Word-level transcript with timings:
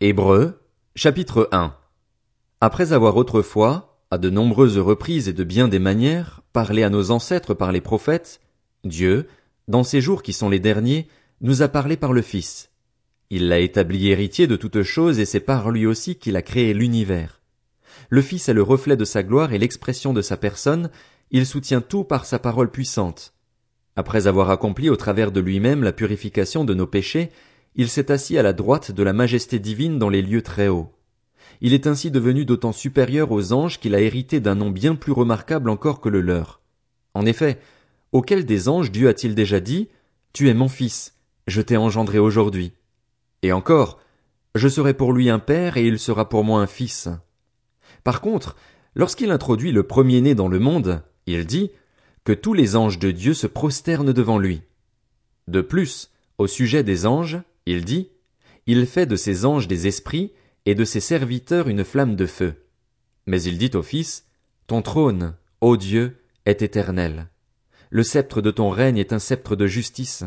Hébreux, 0.00 0.60
chapitre 0.96 1.48
1 1.52 1.72
Après 2.60 2.92
avoir 2.92 3.16
autrefois, 3.16 4.00
à 4.10 4.18
de 4.18 4.28
nombreuses 4.28 4.76
reprises 4.76 5.28
et 5.28 5.32
de 5.32 5.44
bien 5.44 5.68
des 5.68 5.78
manières, 5.78 6.42
parlé 6.52 6.82
à 6.82 6.90
nos 6.90 7.12
ancêtres 7.12 7.54
par 7.54 7.70
les 7.70 7.80
prophètes, 7.80 8.40
Dieu, 8.82 9.28
dans 9.68 9.84
ces 9.84 10.00
jours 10.00 10.24
qui 10.24 10.32
sont 10.32 10.48
les 10.48 10.58
derniers, 10.58 11.06
nous 11.40 11.62
a 11.62 11.68
parlé 11.68 11.96
par 11.96 12.12
le 12.12 12.22
Fils. 12.22 12.70
Il 13.30 13.46
l'a 13.46 13.60
établi 13.60 14.08
héritier 14.08 14.48
de 14.48 14.56
toutes 14.56 14.82
choses 14.82 15.20
et 15.20 15.24
c'est 15.26 15.38
par 15.38 15.70
lui 15.70 15.86
aussi 15.86 16.16
qu'il 16.16 16.34
a 16.34 16.42
créé 16.42 16.74
l'univers. 16.74 17.40
Le 18.08 18.20
Fils 18.20 18.48
est 18.48 18.52
le 18.52 18.62
reflet 18.62 18.96
de 18.96 19.04
sa 19.04 19.22
gloire 19.22 19.52
et 19.52 19.58
l'expression 19.58 20.12
de 20.12 20.22
sa 20.22 20.36
personne, 20.36 20.90
il 21.30 21.46
soutient 21.46 21.80
tout 21.80 22.02
par 22.02 22.26
sa 22.26 22.40
parole 22.40 22.72
puissante. 22.72 23.32
Après 23.94 24.26
avoir 24.26 24.50
accompli 24.50 24.90
au 24.90 24.96
travers 24.96 25.30
de 25.30 25.38
lui-même 25.38 25.84
la 25.84 25.92
purification 25.92 26.64
de 26.64 26.74
nos 26.74 26.88
péchés, 26.88 27.30
il 27.74 27.88
s'est 27.88 28.10
assis 28.10 28.38
à 28.38 28.42
la 28.42 28.52
droite 28.52 28.92
de 28.92 29.02
la 29.02 29.12
majesté 29.12 29.58
divine 29.58 29.98
dans 29.98 30.08
les 30.08 30.22
lieux 30.22 30.42
très 30.42 30.68
hauts. 30.68 30.92
Il 31.60 31.72
est 31.72 31.86
ainsi 31.86 32.10
devenu 32.10 32.44
d'autant 32.44 32.72
supérieur 32.72 33.30
aux 33.32 33.52
anges 33.52 33.80
qu'il 33.80 33.94
a 33.94 34.00
hérité 34.00 34.40
d'un 34.40 34.54
nom 34.54 34.70
bien 34.70 34.94
plus 34.94 35.12
remarquable 35.12 35.70
encore 35.70 36.00
que 36.00 36.08
le 36.08 36.20
leur. 36.20 36.60
En 37.14 37.26
effet, 37.26 37.58
auquel 38.12 38.44
des 38.44 38.68
anges 38.68 38.90
Dieu 38.90 39.08
a-t-il 39.08 39.34
déjà 39.34 39.60
dit, 39.60 39.88
Tu 40.32 40.48
es 40.48 40.54
mon 40.54 40.68
fils, 40.68 41.14
je 41.46 41.60
t'ai 41.60 41.76
engendré 41.76 42.18
aujourd'hui. 42.18 42.72
Et 43.42 43.52
encore, 43.52 44.00
je 44.54 44.68
serai 44.68 44.94
pour 44.94 45.12
lui 45.12 45.30
un 45.30 45.38
père 45.38 45.76
et 45.76 45.86
il 45.86 45.98
sera 45.98 46.28
pour 46.28 46.44
moi 46.44 46.60
un 46.60 46.66
fils. 46.66 47.08
Par 48.02 48.20
contre, 48.20 48.56
lorsqu'il 48.94 49.30
introduit 49.30 49.72
le 49.72 49.82
premier-né 49.82 50.34
dans 50.34 50.48
le 50.48 50.58
monde, 50.58 51.02
il 51.26 51.46
dit, 51.46 51.70
que 52.24 52.32
tous 52.32 52.54
les 52.54 52.74
anges 52.74 52.98
de 52.98 53.10
Dieu 53.10 53.34
se 53.34 53.46
prosternent 53.46 54.12
devant 54.12 54.38
lui. 54.38 54.62
De 55.46 55.60
plus, 55.60 56.10
au 56.38 56.46
sujet 56.46 56.82
des 56.82 57.06
anges, 57.06 57.38
il 57.66 57.84
dit, 57.84 58.10
Il 58.66 58.86
fait 58.86 59.06
de 59.06 59.16
ses 59.16 59.44
anges 59.44 59.68
des 59.68 59.86
esprits, 59.86 60.32
et 60.66 60.74
de 60.74 60.84
ses 60.84 61.00
serviteurs 61.00 61.68
une 61.68 61.84
flamme 61.84 62.16
de 62.16 62.26
feu. 62.26 62.54
Mais 63.26 63.42
il 63.42 63.58
dit 63.58 63.70
au 63.74 63.82
Fils, 63.82 64.26
Ton 64.66 64.82
trône, 64.82 65.34
ô 65.60 65.76
Dieu, 65.76 66.22
est 66.46 66.62
éternel. 66.62 67.28
Le 67.90 68.02
sceptre 68.02 68.40
de 68.40 68.50
ton 68.50 68.70
règne 68.70 68.98
est 68.98 69.12
un 69.12 69.18
sceptre 69.18 69.56
de 69.56 69.66
justice. 69.66 70.24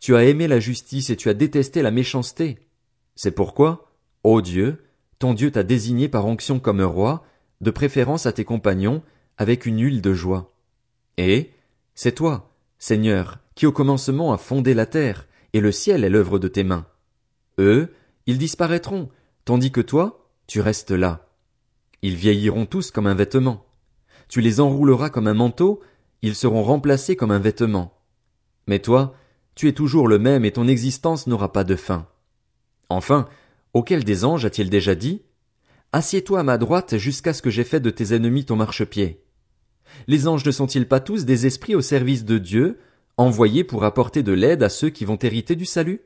Tu 0.00 0.14
as 0.16 0.24
aimé 0.24 0.48
la 0.48 0.60
justice 0.60 1.10
et 1.10 1.16
tu 1.16 1.28
as 1.28 1.34
détesté 1.34 1.82
la 1.82 1.90
méchanceté. 1.90 2.58
C'est 3.14 3.32
pourquoi, 3.32 3.90
ô 4.24 4.40
Dieu, 4.40 4.84
ton 5.18 5.34
Dieu 5.34 5.50
t'a 5.50 5.62
désigné 5.62 6.08
par 6.08 6.26
onction 6.26 6.58
comme 6.60 6.82
roi, 6.82 7.24
de 7.60 7.70
préférence 7.70 8.26
à 8.26 8.32
tes 8.32 8.44
compagnons, 8.44 9.02
avec 9.38 9.66
une 9.66 9.80
huile 9.80 10.02
de 10.02 10.14
joie. 10.14 10.52
Et, 11.16 11.50
c'est 11.94 12.12
toi, 12.12 12.52
Seigneur, 12.78 13.38
qui 13.54 13.66
au 13.66 13.72
commencement 13.72 14.32
a 14.32 14.38
fondé 14.38 14.74
la 14.74 14.86
terre, 14.86 15.26
et 15.56 15.60
le 15.60 15.72
ciel 15.72 16.04
est 16.04 16.10
l'œuvre 16.10 16.38
de 16.38 16.48
tes 16.48 16.64
mains. 16.64 16.84
Eux, 17.58 17.88
ils 18.26 18.36
disparaîtront, 18.36 19.08
tandis 19.46 19.72
que 19.72 19.80
toi, 19.80 20.28
tu 20.46 20.60
restes 20.60 20.90
là. 20.90 21.30
Ils 22.02 22.14
vieilliront 22.14 22.66
tous 22.66 22.90
comme 22.90 23.06
un 23.06 23.14
vêtement. 23.14 23.64
Tu 24.28 24.42
les 24.42 24.60
enrouleras 24.60 25.08
comme 25.08 25.26
un 25.26 25.32
manteau, 25.32 25.80
ils 26.20 26.34
seront 26.34 26.62
remplacés 26.62 27.16
comme 27.16 27.30
un 27.30 27.38
vêtement. 27.38 27.98
Mais 28.66 28.80
toi, 28.80 29.14
tu 29.54 29.66
es 29.66 29.72
toujours 29.72 30.08
le 30.08 30.18
même 30.18 30.44
et 30.44 30.52
ton 30.52 30.68
existence 30.68 31.26
n'aura 31.26 31.54
pas 31.54 31.64
de 31.64 31.74
fin. 31.74 32.06
Enfin, 32.90 33.26
auquel 33.72 34.04
des 34.04 34.26
anges 34.26 34.44
a-t-il 34.44 34.68
déjà 34.68 34.94
dit? 34.94 35.22
Assieds-toi 35.92 36.40
à 36.40 36.42
ma 36.42 36.58
droite 36.58 36.98
jusqu'à 36.98 37.32
ce 37.32 37.40
que 37.40 37.48
j'aie 37.48 37.64
fait 37.64 37.80
de 37.80 37.88
tes 37.88 38.14
ennemis 38.14 38.44
ton 38.44 38.56
marchepied. 38.56 39.24
Les 40.06 40.28
anges 40.28 40.44
ne 40.44 40.50
sont-ils 40.50 40.86
pas 40.86 41.00
tous 41.00 41.24
des 41.24 41.46
esprits 41.46 41.74
au 41.74 41.80
service 41.80 42.26
de 42.26 42.36
Dieu, 42.36 42.78
envoyés 43.16 43.64
pour 43.64 43.84
apporter 43.84 44.22
de 44.22 44.32
l'aide 44.32 44.62
à 44.62 44.68
ceux 44.68 44.90
qui 44.90 45.04
vont 45.04 45.18
hériter 45.20 45.56
du 45.56 45.64
salut? 45.64 46.02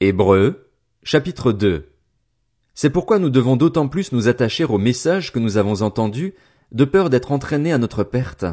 Hébreux, 0.00 0.70
chapitre 1.02 1.52
2 1.52 1.88
C'est 2.74 2.90
pourquoi 2.90 3.18
nous 3.18 3.30
devons 3.30 3.56
d'autant 3.56 3.88
plus 3.88 4.12
nous 4.12 4.28
attacher 4.28 4.64
au 4.64 4.78
message 4.78 5.32
que 5.32 5.38
nous 5.38 5.56
avons 5.56 5.82
entendu, 5.82 6.34
de 6.70 6.84
peur 6.84 7.10
d'être 7.10 7.32
entraînés 7.32 7.72
à 7.72 7.78
notre 7.78 8.04
perte. 8.04 8.44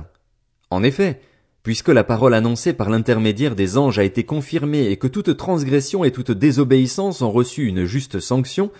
En 0.71 0.83
effet, 0.83 1.21
puisque 1.61 1.89
la 1.89 2.03
parole 2.03 2.33
annoncée 2.33 2.73
par 2.73 2.89
l'intermédiaire 2.89 3.55
des 3.55 3.77
anges 3.77 3.99
a 3.99 4.03
été 4.03 4.23
confirmée 4.23 4.87
et 4.87 4.97
que 4.97 5.07
toute 5.07 5.37
transgression 5.37 6.03
et 6.03 6.11
toute 6.11 6.31
désobéissance 6.31 7.21
ont 7.21 7.31
reçu 7.31 7.67
une 7.67 7.85
juste 7.85 8.19
sanction, 8.19 8.71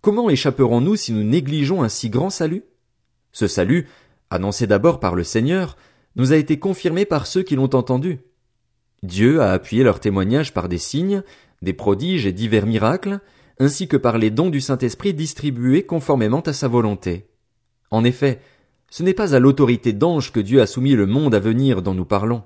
comment 0.00 0.30
échapperons-nous 0.30 0.96
si 0.96 1.12
nous 1.12 1.24
négligeons 1.24 1.82
un 1.82 1.88
si 1.88 2.08
grand 2.08 2.30
salut? 2.30 2.64
Ce 3.32 3.48
salut, 3.48 3.88
annoncé 4.30 4.66
d'abord 4.66 5.00
par 5.00 5.14
le 5.14 5.24
Seigneur, 5.24 5.76
nous 6.16 6.32
a 6.32 6.36
été 6.36 6.58
confirmé 6.58 7.04
par 7.04 7.26
ceux 7.26 7.42
qui 7.42 7.56
l'ont 7.56 7.74
entendu. 7.74 8.18
Dieu 9.02 9.40
a 9.40 9.52
appuyé 9.52 9.84
leur 9.84 10.00
témoignage 10.00 10.52
par 10.52 10.68
des 10.68 10.78
signes, 10.78 11.22
des 11.62 11.74
prodiges 11.74 12.26
et 12.26 12.32
divers 12.32 12.66
miracles, 12.66 13.20
ainsi 13.58 13.88
que 13.88 13.96
par 13.96 14.18
les 14.18 14.30
dons 14.30 14.50
du 14.50 14.60
Saint-Esprit 14.60 15.14
distribués 15.14 15.84
conformément 15.84 16.40
à 16.40 16.52
sa 16.52 16.68
volonté. 16.68 17.26
En 17.90 18.04
effet, 18.04 18.40
ce 18.90 19.02
n'est 19.02 19.14
pas 19.14 19.34
à 19.34 19.38
l'autorité 19.38 19.92
d'ange 19.92 20.32
que 20.32 20.40
Dieu 20.40 20.60
a 20.60 20.66
soumis 20.66 20.94
le 20.94 21.06
monde 21.06 21.34
à 21.34 21.38
venir 21.40 21.82
dont 21.82 21.94
nous 21.94 22.04
parlons. 22.04 22.42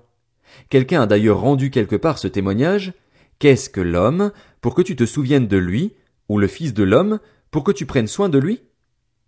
Quelqu'un 0.68 1.02
a 1.02 1.06
d'ailleurs 1.06 1.40
rendu 1.40 1.70
quelque 1.70 1.96
part 1.96 2.18
ce 2.18 2.28
témoignage. 2.28 2.92
Qu'est-ce 3.38 3.70
que 3.70 3.80
l'homme 3.80 4.32
pour 4.60 4.74
que 4.74 4.82
tu 4.82 4.96
te 4.96 5.06
souviennes 5.06 5.48
de 5.48 5.56
lui, 5.56 5.94
ou 6.28 6.38
le 6.38 6.46
Fils 6.46 6.74
de 6.74 6.82
l'homme 6.82 7.20
pour 7.50 7.64
que 7.64 7.72
tu 7.72 7.86
prennes 7.86 8.06
soin 8.06 8.28
de 8.28 8.38
lui? 8.38 8.60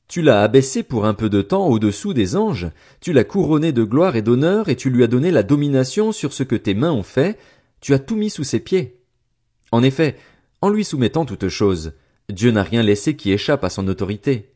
Tu 0.08 0.22
l'as 0.22 0.42
abaissé 0.42 0.82
pour 0.82 1.06
un 1.06 1.14
peu 1.14 1.30
de 1.30 1.42
temps 1.42 1.66
au-dessous 1.68 2.12
des 2.12 2.36
anges, 2.36 2.70
tu 3.00 3.12
l'as 3.12 3.24
couronné 3.24 3.72
de 3.72 3.84
gloire 3.84 4.16
et 4.16 4.22
d'honneur, 4.22 4.68
et 4.68 4.76
tu 4.76 4.90
lui 4.90 5.02
as 5.02 5.06
donné 5.06 5.30
la 5.30 5.42
domination 5.42 6.12
sur 6.12 6.32
ce 6.32 6.42
que 6.42 6.56
tes 6.56 6.74
mains 6.74 6.92
ont 6.92 7.02
fait, 7.02 7.38
tu 7.80 7.94
as 7.94 7.98
tout 7.98 8.16
mis 8.16 8.30
sous 8.30 8.44
ses 8.44 8.60
pieds. 8.60 9.00
En 9.70 9.82
effet, 9.82 10.16
en 10.60 10.68
lui 10.68 10.84
soumettant 10.84 11.24
toutes 11.24 11.48
choses, 11.48 11.92
Dieu 12.28 12.50
n'a 12.50 12.62
rien 12.62 12.82
laissé 12.82 13.16
qui 13.16 13.32
échappe 13.32 13.64
à 13.64 13.70
son 13.70 13.88
autorité. 13.88 14.54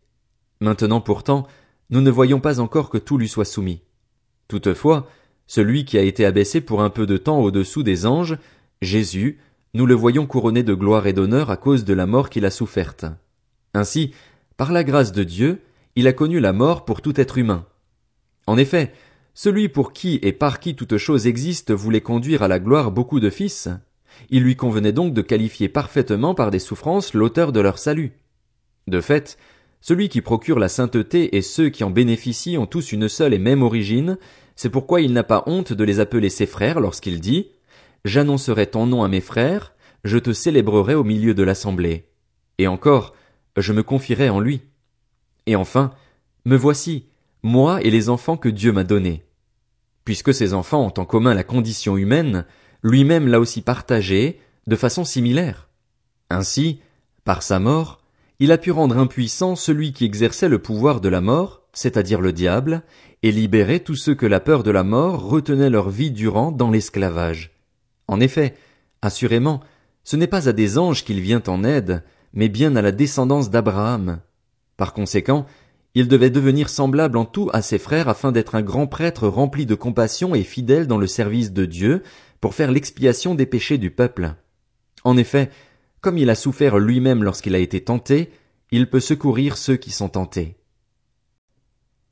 Maintenant 0.61 1.01
pourtant, 1.01 1.47
nous 1.91 2.01
ne 2.01 2.11
voyons 2.11 2.41
pas 2.41 2.61
encore 2.61 2.91
que 2.91 2.99
tout 2.99 3.19
lui 3.19 3.29
soit 3.29 3.45
soumis. 3.45 3.83
Toutefois, 4.49 5.09
celui 5.47 5.85
qui 5.85 5.99
a 5.99 6.03
été 6.03 6.25
abaissé 6.25 6.61
pour 6.61 6.83
un 6.83 6.91
peu 6.91 7.07
de 7.07 7.17
temps 7.17 7.41
au-dessous 7.41 7.83
des 7.83 8.07
anges, 8.07 8.39
Jésus, 8.83 9.39
nous 9.75 9.87
le 9.87 9.95
voyons 9.95 10.27
couronné 10.27 10.63
de 10.63 10.75
gloire 10.75 11.07
et 11.07 11.13
d'honneur 11.13 11.51
à 11.51 11.57
cause 11.57 11.85
de 11.85 11.95
la 11.95 12.07
mort 12.07 12.31
qu'il 12.31 12.45
a 12.45 12.51
soufferte. 12.51 13.05
Ainsi, 13.75 14.13
par 14.57 14.73
la 14.73 14.85
grâce 14.85 15.13
de 15.13 15.25
Dieu, 15.25 15.63
il 15.97 16.07
a 16.07 16.13
connu 16.13 16.41
la 16.41 16.53
mort 16.53 16.85
pour 16.85 17.03
tout 17.03 17.21
être 17.21 17.39
humain. 17.39 17.67
En 18.47 18.57
effet, 18.59 18.93
celui 19.35 19.69
pour 19.69 19.93
qui 19.93 20.19
et 20.23 20.33
par 20.33 20.61
qui 20.61 20.75
toute 20.75 20.97
chose 20.97 21.27
existe 21.27 21.73
voulait 21.73 22.01
conduire 22.01 22.43
à 22.43 22.49
la 22.49 22.59
gloire 22.59 22.91
beaucoup 22.91 23.21
de 23.21 23.31
fils. 23.31 23.69
Il 24.31 24.43
lui 24.43 24.57
convenait 24.57 24.93
donc 24.93 25.13
de 25.13 25.23
qualifier 25.23 25.69
parfaitement 25.69 26.35
par 26.35 26.51
des 26.51 26.59
souffrances 26.59 27.13
l'auteur 27.13 27.53
de 27.53 27.61
leur 27.61 27.79
salut. 27.79 28.13
De 28.87 29.01
fait, 29.01 29.37
celui 29.81 30.09
qui 30.09 30.23
procure 30.23 30.59
la 30.59 30.69
sainteté 30.69 31.37
et 31.37 31.43
ceux 31.43 31.69
qui 31.69 31.85
en 31.85 31.91
bénéficient 31.91 32.57
ont 32.57 32.67
tous 32.67 32.93
une 32.93 33.09
seule 33.09 33.35
et 33.35 33.39
même 33.39 33.63
origine, 33.63 34.17
c'est 34.55 34.71
pourquoi 34.71 35.03
il 35.03 35.13
n'a 35.13 35.23
pas 35.23 35.43
honte 35.47 35.73
de 35.73 35.85
les 35.85 36.01
appeler 36.01 36.31
ses 36.31 36.47
frères 36.47 36.81
lorsqu'il 36.81 37.21
dit 37.21 37.51
J'annoncerai 38.05 38.69
ton 38.69 38.87
nom 38.87 39.05
à 39.05 39.09
mes 39.09 39.21
frères, 39.21 39.75
je 40.03 40.19
te 40.19 40.33
célébrerai 40.33 40.95
au 40.95 41.05
milieu 41.05 41.35
de 41.35 41.43
l'assemblée. 41.43 42.09
Et 42.59 42.69
encore, 42.69 43.13
je 43.57 43.73
me 43.73 43.83
confierai 43.83 44.29
en 44.29 44.41
lui. 44.41 44.63
Et 45.47 45.57
enfin, 45.57 45.93
me 46.45 46.57
voici, 46.57 47.07
moi 47.43 47.83
et 47.83 47.91
les 47.91 48.09
enfants 48.09 48.37
que 48.37 48.49
Dieu 48.49 48.73
m'a 48.73 48.85
donnés. 48.85 49.25
Puisque 50.05 50.35
ces 50.35 50.55
enfants 50.55 50.85
ont 50.85 51.01
en 51.01 51.05
commun 51.05 51.35
la 51.35 51.45
condition 51.45 51.97
humaine, 51.97 52.45
lui-même 52.83 53.29
l'a 53.29 53.41
aussi 53.41 53.63
partagée 53.63 54.41
de 54.67 54.77
façon 54.77 55.05
similaire. 55.05 55.69
Ainsi, 56.31 56.81
par 57.25 57.43
sa 57.43 57.59
mort, 57.59 58.01
il 58.39 58.53
a 58.53 58.59
pu 58.59 58.71
rendre 58.71 58.99
impuissant 58.99 59.57
celui 59.57 59.93
qui 59.93 60.05
exerçait 60.05 60.49
le 60.49 60.61
pouvoir 60.61 61.01
de 61.01 61.09
la 61.09 61.21
mort, 61.21 61.63
c'est-à-dire 61.73 62.21
le 62.21 62.33
diable, 62.33 62.83
et 63.23 63.33
libérer 63.33 63.81
tous 63.81 63.97
ceux 63.97 64.15
que 64.15 64.27
la 64.27 64.41
peur 64.41 64.63
de 64.63 64.71
la 64.71 64.85
mort 64.85 65.29
retenait 65.29 65.71
leur 65.71 65.89
vie 65.89 66.11
durant 66.11 66.53
dans 66.53 66.71
l'esclavage. 66.71 67.53
En 68.09 68.21
effet, 68.21 68.55
assurément, 69.03 69.61
ce 70.05 70.17
n'est 70.17 70.27
pas 70.27 70.49
à 70.49 70.53
des 70.53 70.79
anges 70.79 71.05
qu'il 71.05 71.21
vient 71.21 71.43
en 71.47 71.65
aide, 71.65 72.05
mais 72.37 72.49
bien 72.49 72.77
à 72.77 72.83
la 72.83 72.93
descendance 72.93 73.51
d'Abraham. 73.51 74.21
Par 74.77 74.93
conséquent, 74.93 75.47
il 75.95 76.07
devait 76.07 76.31
devenir 76.31 76.69
semblable 76.69 77.17
en 77.17 77.25
tout 77.25 77.49
à 77.55 77.63
ses 77.63 77.79
frères 77.79 78.11
afin 78.11 78.31
d'être 78.31 78.55
un 78.55 78.63
grand 78.63 78.87
prêtre 78.87 79.27
rempli 79.27 79.65
de 79.65 79.75
compassion 79.75 80.35
et 80.35 80.43
fidèle 80.43 80.87
dans 80.87 80.99
le 80.99 81.07
service 81.07 81.53
de 81.53 81.65
Dieu 81.65 82.03
pour 82.43 82.55
faire 82.55 82.71
l'expiation 82.71 83.35
des 83.35 83.47
péchés 83.47 83.79
du 83.79 83.91
peuple. 83.91 84.35
En 85.03 85.17
effet, 85.17 85.51
comme 86.03 86.19
il 86.19 86.29
a 86.29 86.35
souffert 86.35 86.79
lui-même 86.79 87.25
lorsqu'il 87.25 87.55
a 87.55 87.59
été 87.59 87.83
tenté, 87.83 88.31
il 88.71 88.91
peut 88.91 89.01
secourir 89.01 89.57
ceux 89.57 89.77
qui 89.77 89.91
sont 89.91 90.11
tentés. 90.11 90.57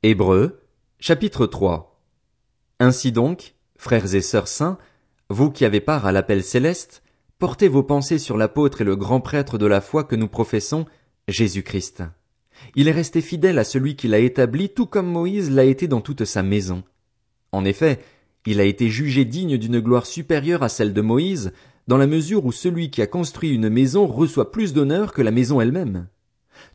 Hébreux, 0.01 0.59
chapitre 0.99 1.45
3 1.45 2.01
Ainsi 2.79 3.11
donc, 3.11 3.53
frères 3.77 4.15
et 4.15 4.21
sœurs 4.21 4.47
saints, 4.47 4.79
vous 5.29 5.51
qui 5.51 5.65
avez 5.65 5.81
part 5.81 6.07
à 6.07 6.11
l'appel 6.11 6.43
céleste, 6.43 7.03
Portez 7.37 7.67
vos 7.67 7.83
pensées 7.83 8.17
sur 8.17 8.37
l'apôtre 8.37 8.79
et 8.79 8.85
le 8.85 8.95
grand 8.95 9.19
prêtre 9.19 9.57
de 9.57 9.65
la 9.65 9.81
foi 9.81 10.05
que 10.05 10.15
nous 10.15 10.29
professons, 10.29 10.85
Jésus-Christ. 11.27 12.03
Il 12.75 12.87
est 12.87 12.93
resté 12.93 13.19
fidèle 13.19 13.59
à 13.59 13.65
celui 13.65 13.97
qui 13.97 14.07
l'a 14.07 14.19
établi 14.19 14.69
tout 14.69 14.85
comme 14.85 15.07
Moïse 15.07 15.51
l'a 15.51 15.65
été 15.65 15.89
dans 15.89 15.99
toute 15.99 16.23
sa 16.23 16.43
maison. 16.43 16.83
En 17.51 17.65
effet, 17.65 17.99
il 18.45 18.61
a 18.61 18.63
été 18.63 18.89
jugé 18.89 19.25
digne 19.25 19.57
d'une 19.57 19.81
gloire 19.81 20.05
supérieure 20.05 20.63
à 20.63 20.69
celle 20.69 20.93
de 20.93 21.01
Moïse, 21.01 21.51
dans 21.87 21.97
la 21.97 22.07
mesure 22.07 22.45
où 22.45 22.53
celui 22.53 22.89
qui 22.89 23.01
a 23.01 23.07
construit 23.07 23.49
une 23.49 23.69
maison 23.69 24.07
reçoit 24.07 24.53
plus 24.53 24.73
d'honneur 24.73 25.11
que 25.11 25.21
la 25.21 25.31
maison 25.31 25.59
elle-même. 25.59 26.07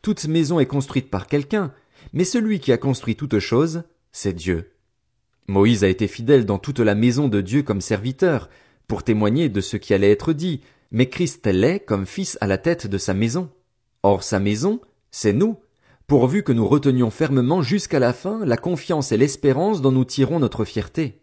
Toute 0.03 0.27
maison 0.27 0.59
est 0.59 0.67
construite 0.67 1.09
par 1.09 1.25
quelqu'un, 1.25 1.73
mais 2.13 2.23
celui 2.23 2.59
qui 2.59 2.71
a 2.71 2.77
construit 2.77 3.15
toute 3.15 3.39
chose, 3.39 3.81
c'est 4.11 4.33
Dieu. 4.33 4.73
Moïse 5.47 5.83
a 5.83 5.89
été 5.89 6.07
fidèle 6.07 6.45
dans 6.45 6.59
toute 6.59 6.79
la 6.79 6.93
maison 6.93 7.27
de 7.27 7.41
Dieu 7.41 7.63
comme 7.63 7.81
serviteur, 7.81 8.47
pour 8.87 9.03
témoigner 9.03 9.49
de 9.49 9.61
ce 9.61 9.77
qui 9.77 9.93
allait 9.93 10.11
être 10.11 10.33
dit, 10.33 10.61
mais 10.91 11.09
Christ 11.09 11.47
l'est 11.47 11.79
comme 11.79 12.05
fils 12.05 12.37
à 12.41 12.47
la 12.47 12.57
tête 12.57 12.87
de 12.87 12.97
sa 12.97 13.13
maison. 13.13 13.49
Or 14.03 14.23
sa 14.23 14.39
maison, 14.39 14.81
c'est 15.11 15.33
nous, 15.33 15.57
pourvu 16.07 16.43
que 16.43 16.51
nous 16.51 16.67
retenions 16.67 17.09
fermement 17.09 17.61
jusqu'à 17.61 17.99
la 17.99 18.13
fin 18.13 18.45
la 18.45 18.57
confiance 18.57 19.11
et 19.11 19.17
l'espérance 19.17 19.81
dont 19.81 19.91
nous 19.91 20.05
tirons 20.05 20.39
notre 20.39 20.65
fierté. 20.65 21.21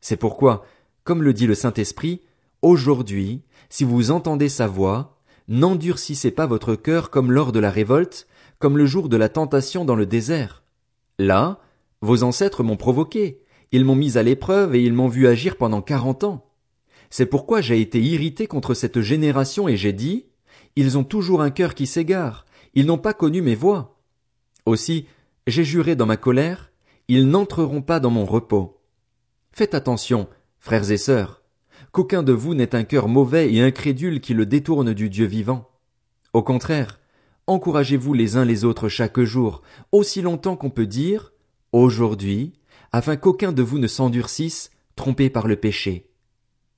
C'est 0.00 0.16
pourquoi, 0.16 0.64
comme 1.04 1.22
le 1.22 1.32
dit 1.32 1.46
le 1.46 1.54
Saint-Esprit, 1.54 2.22
aujourd'hui, 2.62 3.42
si 3.68 3.84
vous 3.84 4.10
entendez 4.10 4.48
sa 4.48 4.66
voix, 4.66 5.18
n'endurcissez 5.48 6.30
pas 6.30 6.46
votre 6.46 6.74
cœur 6.74 7.10
comme 7.10 7.30
lors 7.30 7.52
de 7.52 7.60
la 7.60 7.70
révolte, 7.70 8.26
comme 8.58 8.78
le 8.78 8.86
jour 8.86 9.08
de 9.08 9.16
la 9.16 9.28
tentation 9.28 9.84
dans 9.84 9.96
le 9.96 10.06
désert. 10.06 10.64
Là, 11.18 11.60
vos 12.00 12.22
ancêtres 12.22 12.62
m'ont 12.62 12.76
provoqué, 12.76 13.42
ils 13.72 13.84
m'ont 13.84 13.94
mis 13.94 14.18
à 14.18 14.22
l'épreuve 14.22 14.74
et 14.74 14.82
ils 14.82 14.92
m'ont 14.92 15.08
vu 15.08 15.26
agir 15.26 15.56
pendant 15.56 15.82
quarante 15.82 16.24
ans. 16.24 16.45
C'est 17.10 17.26
pourquoi 17.26 17.60
j'ai 17.60 17.80
été 17.80 18.00
irrité 18.00 18.46
contre 18.46 18.74
cette 18.74 19.00
génération 19.00 19.68
et 19.68 19.76
j'ai 19.76 19.92
dit, 19.92 20.26
Ils 20.76 20.98
ont 20.98 21.04
toujours 21.04 21.42
un 21.42 21.50
cœur 21.50 21.74
qui 21.74 21.86
s'égare, 21.86 22.46
ils 22.74 22.86
n'ont 22.86 22.98
pas 22.98 23.14
connu 23.14 23.42
mes 23.42 23.54
voies. 23.54 23.98
Aussi, 24.66 25.06
j'ai 25.46 25.64
juré 25.64 25.96
dans 25.96 26.06
ma 26.06 26.16
colère, 26.16 26.72
ils 27.08 27.28
n'entreront 27.28 27.82
pas 27.82 28.00
dans 28.00 28.10
mon 28.10 28.24
repos. 28.24 28.80
Faites 29.52 29.74
attention, 29.74 30.28
frères 30.58 30.90
et 30.90 30.96
sœurs, 30.96 31.42
qu'aucun 31.92 32.22
de 32.22 32.32
vous 32.32 32.54
n'ait 32.54 32.74
un 32.74 32.84
cœur 32.84 33.08
mauvais 33.08 33.52
et 33.52 33.62
incrédule 33.62 34.20
qui 34.20 34.34
le 34.34 34.44
détourne 34.44 34.92
du 34.92 35.08
Dieu 35.08 35.26
vivant. 35.26 35.70
Au 36.32 36.42
contraire, 36.42 36.98
encouragez-vous 37.46 38.12
les 38.12 38.36
uns 38.36 38.44
les 38.44 38.64
autres 38.64 38.88
chaque 38.88 39.20
jour, 39.20 39.62
aussi 39.92 40.20
longtemps 40.20 40.56
qu'on 40.56 40.70
peut 40.70 40.86
dire, 40.86 41.32
aujourd'hui, 41.72 42.52
afin 42.92 43.16
qu'aucun 43.16 43.52
de 43.52 43.62
vous 43.62 43.78
ne 43.78 43.86
s'endurcisse, 43.86 44.70
trompé 44.96 45.30
par 45.30 45.46
le 45.46 45.56
péché. 45.56 46.10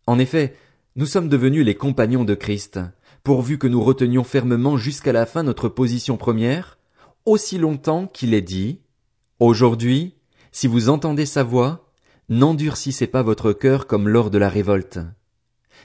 En 0.09 0.19
effet, 0.19 0.55
nous 0.97 1.05
sommes 1.05 1.29
devenus 1.29 1.67
les 1.67 1.75
compagnons 1.75 2.25
de 2.25 2.35
Christ, 2.35 2.81
pourvu 3.25 3.59
que 3.59 3.67
nous 3.67 3.85
retenions 3.85 4.25
fermement 4.25 4.79
jusqu'à 4.79 5.13
la 5.13 5.27
fin 5.27 5.43
notre 5.43 5.69
position 5.69 6.17
première, 6.17 6.79
aussi 7.27 7.59
longtemps 7.59 8.07
qu'il 8.07 8.33
est 8.33 8.41
dit, 8.41 8.81
Aujourd'hui, 9.39 10.15
si 10.51 10.67
vous 10.67 10.89
entendez 10.89 11.27
sa 11.27 11.43
voix, 11.43 11.91
n'endurcissez 12.31 13.07
pas 13.07 13.23
votre 13.23 13.53
cœur 13.53 13.87
comme 13.87 14.09
lors 14.09 14.31
de 14.31 14.39
la 14.39 14.49
révolte. 14.49 14.99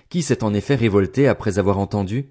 Qui 0.07 0.21
s'est 0.21 0.45
en 0.45 0.53
effet 0.53 0.75
révolté 0.75 1.27
après 1.27 1.59
avoir 1.59 1.77
entendu? 1.77 2.29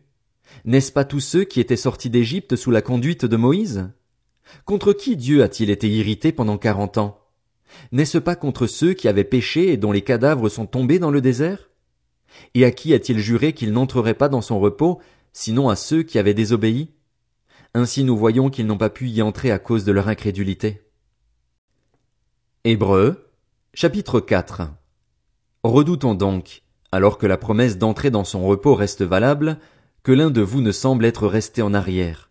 N'est-ce 0.65 0.93
pas 0.93 1.05
tous 1.05 1.21
ceux 1.21 1.45
qui 1.45 1.61
étaient 1.61 1.77
sortis 1.77 2.09
d'Égypte 2.09 2.57
sous 2.57 2.71
la 2.71 2.81
conduite 2.81 3.27
de 3.27 3.37
Moïse? 3.37 3.91
Contre 4.65 4.95
qui 4.95 5.15
Dieu 5.15 5.43
a-t-il 5.43 5.69
été 5.69 5.91
irrité 5.91 6.33
pendant 6.33 6.57
quarante 6.57 6.97
ans? 6.97 7.19
N'est-ce 7.93 8.17
pas 8.17 8.35
contre 8.35 8.67
ceux 8.67 8.95
qui 8.95 9.09
avaient 9.09 9.25
péché 9.25 9.75
et 9.75 9.77
dont 9.77 9.93
les 9.93 10.03
cadavres 10.03 10.49
sont 10.49 10.65
tombés 10.65 10.99
dans 10.99 11.11
le 11.11 11.21
désert? 11.21 11.69
Et 12.55 12.65
à 12.65 12.71
qui 12.71 12.95
a-t-il 12.95 13.19
juré 13.19 13.53
qu'il 13.53 13.73
n'entrerait 13.73 14.15
pas 14.15 14.29
dans 14.29 14.43
son 14.43 14.61
repos, 14.61 15.01
sinon 15.33 15.69
à 15.69 15.77
ceux 15.77 16.03
qui 16.03 16.19
avaient 16.19 16.35
désobéi? 16.35 16.91
Ainsi 17.75 18.05
nous 18.05 18.17
voyons 18.17 18.51
qu'ils 18.51 18.67
n'ont 18.67 18.79
pas 18.79 18.91
pu 18.91 19.09
y 19.09 19.23
entrer 19.23 19.51
à 19.51 19.59
cause 19.59 19.85
de 19.85 19.93
leur 19.93 20.09
incrédulité. 20.09 20.83
Hébreux, 22.65 23.29
chapitre 23.75 24.21
4 24.21 24.71
Redoutons 25.65 26.15
donc, 26.15 26.63
alors 26.93 27.17
que 27.17 27.27
la 27.27 27.39
promesse 27.39 27.79
d'entrer 27.79 28.11
dans 28.11 28.25
son 28.25 28.47
repos 28.47 28.75
reste 28.75 29.03
valable, 29.03 29.59
que 30.03 30.13
l'un 30.13 30.31
de 30.31 30.43
vous 30.43 30.61
ne 30.61 30.73
semble 30.73 31.05
être 31.05 31.27
resté 31.27 31.63
en 31.63 31.73
arrière. 31.73 32.31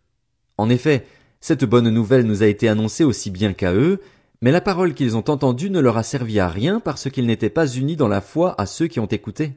En 0.57 0.69
effet, 0.69 1.07
cette 1.39 1.65
bonne 1.65 1.89
nouvelle 1.89 2.25
nous 2.25 2.43
a 2.43 2.47
été 2.47 2.67
annoncée 2.67 3.03
aussi 3.03 3.31
bien 3.31 3.53
qu'à 3.53 3.73
eux, 3.73 3.99
mais 4.41 4.51
la 4.51 4.61
parole 4.61 4.93
qu'ils 4.93 5.17
ont 5.17 5.29
entendue 5.29 5.69
ne 5.69 5.79
leur 5.79 5.97
a 5.97 6.03
servi 6.03 6.39
à 6.39 6.47
rien 6.47 6.79
parce 6.79 7.09
qu'ils 7.09 7.25
n'étaient 7.25 7.49
pas 7.49 7.67
unis 7.67 7.95
dans 7.95 8.07
la 8.07 8.21
foi 8.21 8.53
à 8.59 8.65
ceux 8.65 8.87
qui 8.87 8.99
ont 8.99 9.05
écouté. 9.05 9.53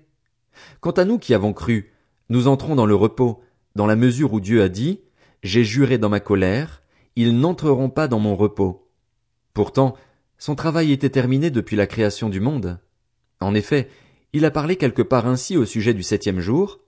Quant 0.80 0.92
à 0.92 1.04
nous 1.04 1.18
qui 1.18 1.34
avons 1.34 1.52
cru, 1.52 1.92
nous 2.28 2.48
entrons 2.48 2.74
dans 2.74 2.86
le 2.86 2.94
repos, 2.94 3.42
dans 3.74 3.86
la 3.86 3.96
mesure 3.96 4.32
où 4.32 4.40
Dieu 4.40 4.62
a 4.62 4.68
dit, 4.68 5.00
J'ai 5.42 5.64
juré 5.64 5.98
dans 5.98 6.08
ma 6.08 6.20
colère, 6.20 6.82
ils 7.16 7.38
n'entreront 7.38 7.90
pas 7.90 8.08
dans 8.08 8.18
mon 8.18 8.36
repos. 8.36 8.88
Pourtant, 9.52 9.94
son 10.38 10.54
travail 10.54 10.92
était 10.92 11.10
terminé 11.10 11.50
depuis 11.50 11.76
la 11.76 11.86
création 11.86 12.28
du 12.28 12.40
monde. 12.40 12.78
En 13.40 13.54
effet, 13.54 13.88
il 14.32 14.44
a 14.44 14.50
parlé 14.50 14.76
quelque 14.76 15.02
part 15.02 15.26
ainsi 15.26 15.56
au 15.56 15.64
sujet 15.64 15.94
du 15.94 16.02
septième 16.02 16.40
jour, 16.40 16.80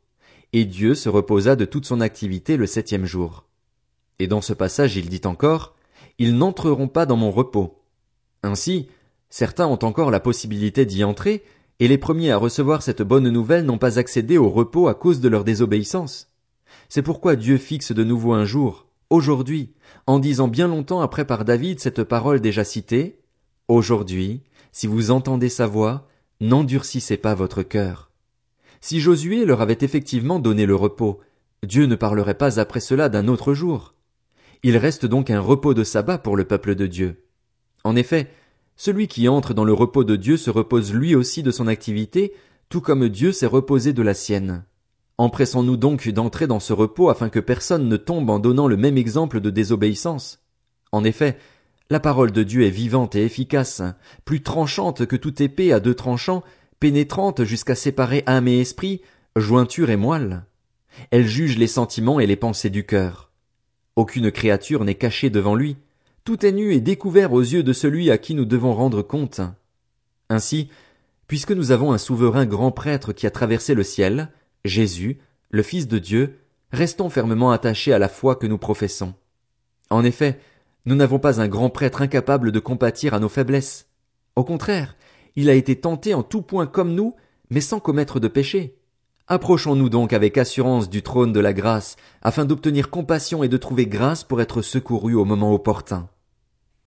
et 0.52 0.64
Dieu 0.64 0.94
se 0.94 1.08
reposa 1.08 1.54
de 1.56 1.64
toute 1.64 1.86
son 1.86 2.00
activité 2.00 2.56
le 2.56 2.66
septième 2.66 3.04
jour. 3.04 3.46
Et 4.18 4.26
dans 4.26 4.40
ce 4.40 4.52
passage 4.52 4.96
il 4.96 5.08
dit 5.08 5.20
encore, 5.24 5.76
Ils 6.18 6.36
n'entreront 6.36 6.88
pas 6.88 7.06
dans 7.06 7.16
mon 7.16 7.30
repos. 7.30 7.82
Ainsi, 8.42 8.88
certains 9.28 9.66
ont 9.66 9.78
encore 9.84 10.10
la 10.10 10.20
possibilité 10.20 10.86
d'y 10.86 11.04
entrer, 11.04 11.44
et 11.80 11.88
les 11.88 11.98
premiers 11.98 12.30
à 12.30 12.36
recevoir 12.36 12.82
cette 12.82 13.02
bonne 13.02 13.28
nouvelle 13.28 13.64
n'ont 13.64 13.78
pas 13.78 13.98
accédé 13.98 14.38
au 14.38 14.48
repos 14.48 14.88
à 14.88 14.94
cause 14.94 15.20
de 15.20 15.28
leur 15.28 15.44
désobéissance. 15.44 16.30
C'est 16.88 17.02
pourquoi 17.02 17.36
Dieu 17.36 17.58
fixe 17.58 17.92
de 17.92 18.04
nouveau 18.04 18.32
un 18.32 18.44
jour, 18.44 18.86
aujourd'hui, 19.10 19.72
en 20.06 20.18
disant 20.18 20.48
bien 20.48 20.68
longtemps 20.68 21.00
après 21.00 21.24
par 21.24 21.44
David 21.44 21.80
cette 21.80 22.04
parole 22.04 22.40
déjà 22.40 22.64
citée, 22.64 23.20
Aujourd'hui, 23.68 24.42
si 24.70 24.86
vous 24.86 25.10
entendez 25.10 25.48
sa 25.48 25.66
voix, 25.66 26.06
n'endurcissez 26.40 27.16
pas 27.16 27.34
votre 27.34 27.62
cœur. 27.64 28.10
Si 28.80 29.00
Josué 29.00 29.44
leur 29.44 29.60
avait 29.60 29.78
effectivement 29.80 30.38
donné 30.38 30.66
le 30.66 30.76
repos, 30.76 31.20
Dieu 31.64 31.86
ne 31.86 31.96
parlerait 31.96 32.38
pas 32.38 32.60
après 32.60 32.78
cela 32.78 33.08
d'un 33.08 33.26
autre 33.26 33.54
jour. 33.54 33.94
Il 34.62 34.76
reste 34.76 35.04
donc 35.04 35.30
un 35.30 35.40
repos 35.40 35.74
de 35.74 35.82
sabbat 35.82 36.18
pour 36.18 36.36
le 36.36 36.44
peuple 36.44 36.76
de 36.76 36.86
Dieu. 36.86 37.24
En 37.82 37.96
effet, 37.96 38.30
celui 38.76 39.08
qui 39.08 39.28
entre 39.28 39.54
dans 39.54 39.64
le 39.64 39.72
repos 39.72 40.04
de 40.04 40.16
Dieu 40.16 40.36
se 40.36 40.50
repose 40.50 40.92
lui 40.92 41.14
aussi 41.14 41.42
de 41.42 41.50
son 41.50 41.66
activité, 41.66 42.32
tout 42.68 42.80
comme 42.80 43.08
Dieu 43.08 43.32
s'est 43.32 43.46
reposé 43.46 43.92
de 43.92 44.02
la 44.02 44.14
sienne. 44.14 44.64
Empressons-nous 45.18 45.78
donc 45.78 46.06
d'entrer 46.08 46.46
dans 46.46 46.60
ce 46.60 46.72
repos 46.72 47.08
afin 47.08 47.30
que 47.30 47.40
personne 47.40 47.88
ne 47.88 47.96
tombe 47.96 48.28
en 48.28 48.38
donnant 48.38 48.68
le 48.68 48.76
même 48.76 48.98
exemple 48.98 49.40
de 49.40 49.48
désobéissance. 49.48 50.42
En 50.92 51.04
effet, 51.04 51.38
la 51.88 52.00
parole 52.00 52.32
de 52.32 52.42
Dieu 52.42 52.64
est 52.64 52.70
vivante 52.70 53.14
et 53.14 53.24
efficace, 53.24 53.82
plus 54.24 54.42
tranchante 54.42 55.06
que 55.06 55.16
toute 55.16 55.40
épée 55.40 55.72
à 55.72 55.80
deux 55.80 55.94
tranchants, 55.94 56.42
pénétrante 56.80 57.44
jusqu'à 57.44 57.74
séparer 57.74 58.24
âme 58.26 58.48
et 58.48 58.60
esprit, 58.60 59.00
jointure 59.36 59.88
et 59.88 59.96
moelle. 59.96 60.44
Elle 61.10 61.26
juge 61.26 61.56
les 61.56 61.66
sentiments 61.66 62.20
et 62.20 62.26
les 62.26 62.36
pensées 62.36 62.70
du 62.70 62.84
cœur. 62.84 63.30
Aucune 63.94 64.30
créature 64.30 64.84
n'est 64.84 64.94
cachée 64.94 65.30
devant 65.30 65.54
lui. 65.54 65.76
Tout 66.26 66.44
est 66.44 66.50
nu 66.50 66.74
et 66.74 66.80
découvert 66.80 67.32
aux 67.32 67.40
yeux 67.40 67.62
de 67.62 67.72
celui 67.72 68.10
à 68.10 68.18
qui 68.18 68.34
nous 68.34 68.46
devons 68.46 68.74
rendre 68.74 69.00
compte. 69.00 69.40
Ainsi, 70.28 70.68
puisque 71.28 71.52
nous 71.52 71.70
avons 71.70 71.92
un 71.92 71.98
souverain 71.98 72.46
grand 72.46 72.72
prêtre 72.72 73.12
qui 73.12 73.28
a 73.28 73.30
traversé 73.30 73.74
le 73.74 73.84
ciel, 73.84 74.32
Jésus, 74.64 75.20
le 75.50 75.62
Fils 75.62 75.86
de 75.86 76.00
Dieu, 76.00 76.40
restons 76.72 77.10
fermement 77.10 77.52
attachés 77.52 77.92
à 77.92 78.00
la 78.00 78.08
foi 78.08 78.34
que 78.34 78.48
nous 78.48 78.58
professons. 78.58 79.14
En 79.88 80.02
effet, 80.02 80.40
nous 80.84 80.96
n'avons 80.96 81.20
pas 81.20 81.40
un 81.40 81.46
grand 81.46 81.70
prêtre 81.70 82.02
incapable 82.02 82.50
de 82.50 82.58
compatir 82.58 83.14
à 83.14 83.20
nos 83.20 83.28
faiblesses. 83.28 83.86
Au 84.34 84.42
contraire, 84.42 84.96
il 85.36 85.48
a 85.48 85.54
été 85.54 85.76
tenté 85.76 86.12
en 86.12 86.24
tout 86.24 86.42
point 86.42 86.66
comme 86.66 86.92
nous, 86.92 87.14
mais 87.50 87.60
sans 87.60 87.78
commettre 87.78 88.18
de 88.18 88.26
péché. 88.26 88.80
Approchons-nous 89.28 89.90
donc 89.90 90.12
avec 90.12 90.38
assurance 90.38 90.90
du 90.90 91.02
trône 91.02 91.32
de 91.32 91.38
la 91.38 91.52
grâce, 91.52 91.94
afin 92.20 92.44
d'obtenir 92.44 92.90
compassion 92.90 93.44
et 93.44 93.48
de 93.48 93.56
trouver 93.56 93.86
grâce 93.86 94.24
pour 94.24 94.40
être 94.40 94.60
secourus 94.60 95.14
au 95.14 95.24
moment 95.24 95.54
opportun. 95.54 96.08